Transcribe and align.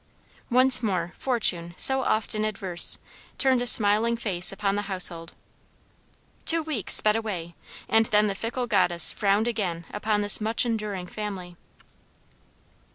Once 0.49 0.81
more 0.81 1.13
fortune, 1.19 1.75
so 1.77 2.03
often 2.03 2.43
adverse, 2.43 2.97
turned 3.37 3.61
a 3.61 3.67
smiling 3.67 4.17
face 4.17 4.51
upon 4.51 4.75
the 4.75 4.81
household. 4.89 5.35
Two 6.43 6.63
weeks 6.63 6.95
sped 6.95 7.15
away 7.15 7.53
and 7.87 8.07
then 8.07 8.25
the 8.25 8.33
fickle 8.33 8.65
goddess 8.65 9.11
frowned 9.11 9.47
again 9.47 9.85
upon 9.93 10.23
this 10.23 10.41
much 10.41 10.65
enduring 10.65 11.05
family. 11.05 11.55